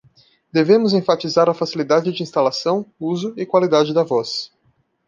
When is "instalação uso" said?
2.23-3.35